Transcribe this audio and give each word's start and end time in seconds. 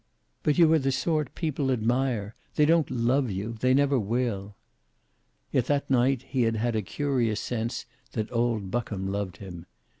But 0.41 0.57
you 0.57 0.73
are 0.73 0.79
the 0.79 0.91
sort 0.91 1.35
people 1.35 1.69
admire. 1.69 2.33
They 2.55 2.65
don't 2.65 2.89
love 2.89 3.29
you. 3.29 3.57
They 3.59 3.75
never 3.75 3.99
will." 3.99 4.55
Yet 5.51 5.65
that 5.67 5.91
night 5.91 6.23
he 6.23 6.41
had 6.41 6.55
had 6.55 6.75
a 6.75 6.81
curious 6.81 7.39
sense 7.39 7.85
that 8.13 8.33
old 8.33 8.71
Buckham 8.71 9.11
loved 9.11 9.37
him. 9.37 9.67